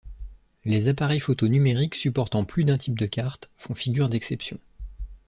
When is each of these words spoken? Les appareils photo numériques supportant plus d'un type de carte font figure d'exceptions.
Les 0.65 0.87
appareils 0.87 1.19
photo 1.19 1.47
numériques 1.47 1.93
supportant 1.93 2.43
plus 2.43 2.63
d'un 2.63 2.79
type 2.79 2.97
de 2.97 3.05
carte 3.05 3.51
font 3.57 3.75
figure 3.75 4.09
d'exceptions. 4.09 4.57